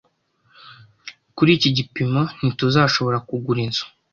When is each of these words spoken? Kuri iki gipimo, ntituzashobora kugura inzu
Kuri 1.35 1.51
iki 1.57 1.69
gipimo, 1.77 2.21
ntituzashobora 2.37 3.17
kugura 3.27 3.59
inzu 3.65 3.85